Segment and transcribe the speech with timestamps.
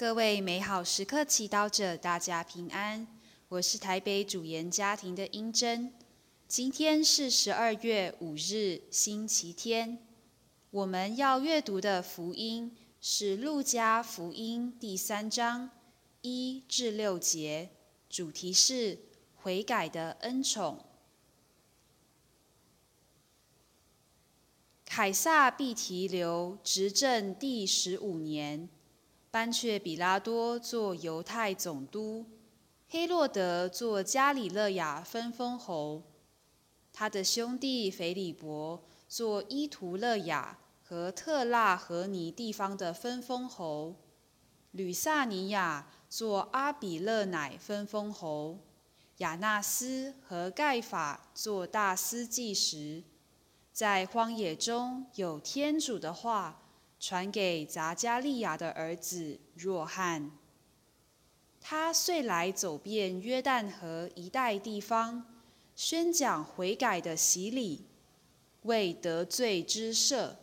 [0.00, 3.06] 各位美好时刻祈祷者，大家平安。
[3.48, 5.92] 我是台北主言家庭的英珍。
[6.48, 9.98] 今天是十二月五日，星期天。
[10.70, 15.68] 我们要阅读的福音是《路加福音》第三章
[16.22, 17.68] 一至六节，
[18.08, 18.98] 主题是
[19.34, 20.82] 悔改的恩宠。
[24.86, 28.70] 凯撒必提流执政第十五年。
[29.30, 32.26] 班却比拉多做犹太总督，
[32.88, 36.02] 黑洛德做加里勒亚分封侯，
[36.92, 43.94] 他的兄弟腓利伯做依图勒亚和特纳和尼地方的分封侯，
[44.72, 48.58] 吕萨尼亚做阿比勒乃分封侯，
[49.18, 53.04] 亚纳斯和盖法做大司祭时，
[53.72, 56.62] 在荒野中有天主的话。
[57.00, 60.30] 传给匝加利亚的儿子若翰，
[61.58, 65.24] 他遂来走遍约旦河一带地方，
[65.74, 67.86] 宣讲悔改的洗礼，
[68.64, 70.36] 为得罪之赦。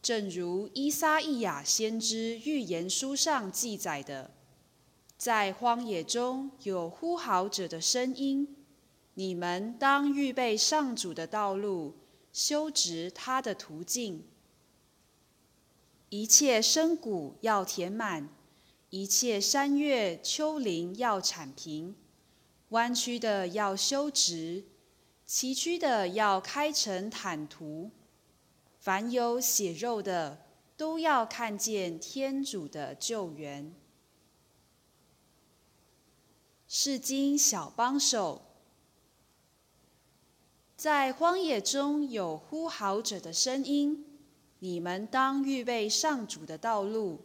[0.00, 4.30] 正如伊撒意亚先知预言书上记载的，
[5.18, 8.56] 在荒野中有呼号者的声音，
[9.14, 11.96] 你们当预备上主的道路，
[12.32, 14.22] 修直他的途径。
[16.18, 18.30] 一切深谷要填满，
[18.88, 21.94] 一切山岳丘陵要铲平，
[22.70, 24.64] 弯曲的要修直，
[25.26, 27.90] 崎岖的要开成坦途。
[28.78, 33.74] 凡有血肉的，都要看见天主的救援。
[36.66, 38.40] 是经小帮手，
[40.76, 44.15] 在荒野中有呼号者的声音。
[44.60, 47.20] 你们当预备上主的道路。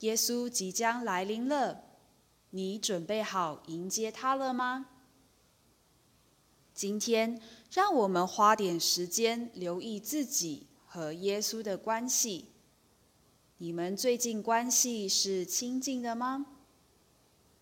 [0.00, 1.84] 耶稣即将来临了，
[2.50, 4.86] 你准备好迎接他了吗？
[6.74, 7.40] 今天，
[7.72, 12.50] 让我们花点时间留意自己和耶稣的关系。
[13.58, 16.46] 你们最近关系是亲近的吗？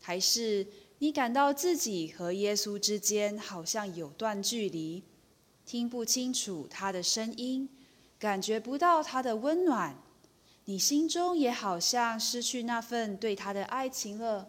[0.01, 0.67] 还是
[0.99, 5.05] 你感到自己和耶稣之间好像有段距离，
[5.65, 7.69] 听不清楚他的声音？
[8.23, 9.97] 感觉不到他的温暖，
[10.67, 14.49] 你心中也好像失去那份对他的爱情了。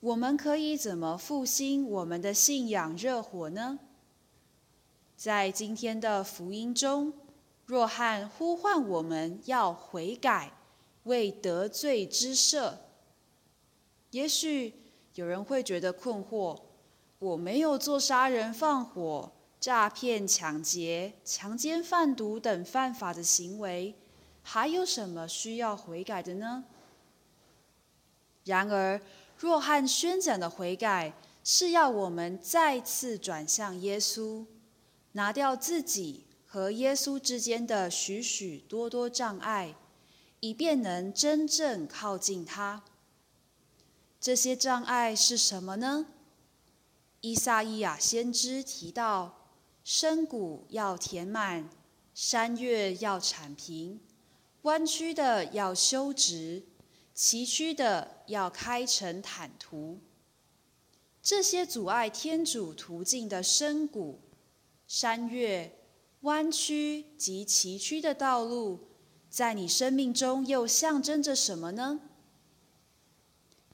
[0.00, 3.78] 我们可以怎么复兴我们的信仰热火呢？
[5.14, 7.12] 在今天的福音中，
[7.66, 10.54] 若翰呼唤我们要悔改，
[11.02, 12.76] 为得罪之赦。
[14.12, 14.72] 也许
[15.16, 16.62] 有人会觉得困惑：
[17.18, 19.32] 我没有做杀人放火。
[19.60, 23.94] 诈骗、抢劫、强奸、贩毒等犯法的行为，
[24.42, 26.64] 还有什么需要悔改的呢？
[28.44, 29.02] 然而，
[29.36, 31.12] 若翰宣讲的悔改，
[31.44, 34.46] 是要我们再次转向耶稣，
[35.12, 39.74] 拿掉自己和耶稣之间的许许多多障碍，
[40.40, 42.82] 以便能真正靠近他。
[44.18, 46.06] 这些障碍是什么呢？
[47.20, 49.39] 伊萨伊亚先知提到。
[49.92, 51.68] 深谷要填满，
[52.14, 53.98] 山岳要铲平，
[54.62, 56.62] 弯曲的要修直，
[57.12, 59.98] 崎岖的要开成坦途。
[61.20, 64.20] 这些阻碍天主途径的深谷、
[64.86, 65.80] 山岳、
[66.20, 68.90] 弯曲及崎岖的道路，
[69.28, 72.00] 在你生命中又象征着什么呢？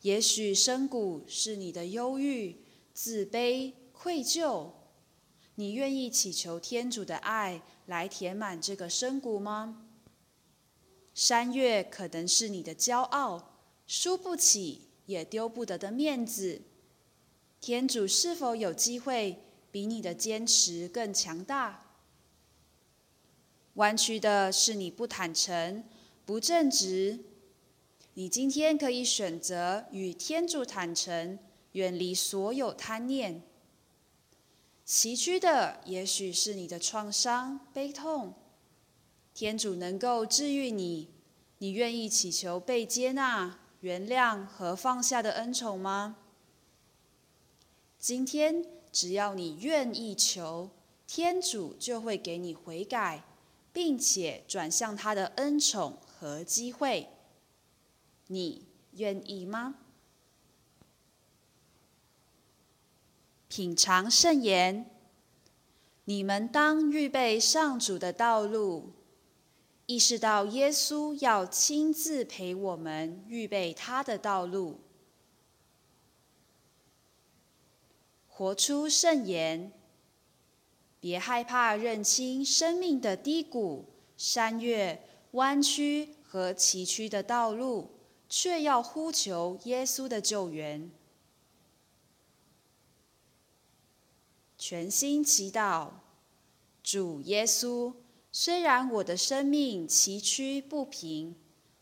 [0.00, 4.70] 也许深谷是你的忧郁、自卑、愧疚。
[5.56, 9.86] 你愿意祈求天主的爱来填满这个深谷吗？
[11.14, 13.54] 山岳可能是你的骄傲，
[13.86, 16.60] 输不起也丢不得的面子。
[17.58, 21.82] 天主是否有机会比你的坚持更强大？
[23.74, 25.82] 弯曲的是你不坦诚、
[26.26, 27.24] 不正直。
[28.12, 31.38] 你今天可以选择与天主坦诚，
[31.72, 33.42] 远离所有贪念。
[34.86, 38.34] 崎岖的也许是你的创伤、悲痛，
[39.34, 41.08] 天主能够治愈你。
[41.58, 46.18] 你愿意祈求被接纳、原谅和放下的恩宠吗？
[47.98, 50.70] 今天，只要你愿意求，
[51.04, 53.24] 天主就会给你悔改，
[53.72, 57.08] 并且转向他的恩宠和机会。
[58.28, 59.74] 你愿意吗？
[63.48, 64.90] 品尝圣言，
[66.04, 68.92] 你们当预备上主的道路。
[69.86, 74.80] 意识到耶稣要亲自陪我们预备他的道路，
[78.26, 79.70] 活出圣言。
[80.98, 83.84] 别害怕认清生命的低谷、
[84.16, 85.00] 山岳、
[85.32, 87.90] 弯曲和崎岖的道路，
[88.28, 90.90] 却要呼求耶稣的救援。
[94.58, 95.90] 全心祈祷，
[96.82, 97.92] 主耶稣。
[98.32, 101.36] 虽然我的生命崎岖不平，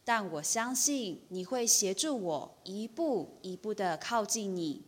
[0.05, 4.85] 但我相信你会协助我一步一步的靠近你。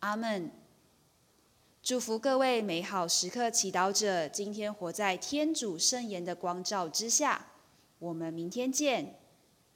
[0.00, 0.50] 阿门。
[1.82, 7.46] 祝福各位美好时刻祈祷者，今天活在天主圣言的光照之下。
[7.98, 9.18] 我们明天见。